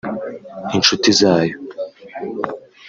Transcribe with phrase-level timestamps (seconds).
[0.75, 1.55] inshuti zayo